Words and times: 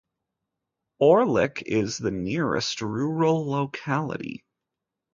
Orlik 0.99 1.61
is 1.67 1.99
the 1.99 2.09
nearest 2.09 2.81
rural 2.81 3.47
locality. 3.47 4.43